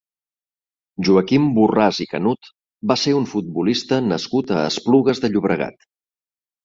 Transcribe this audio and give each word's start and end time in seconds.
Joaquim 1.09 1.43
Borràs 1.57 1.99
i 2.05 2.07
Canut 2.15 2.49
va 2.93 2.97
ser 3.03 3.15
un 3.21 3.29
futbolista 3.35 4.01
nascut 4.09 4.55
a 4.59 4.65
Esplugues 4.71 5.23
de 5.27 5.31
Llobregat. 5.35 5.91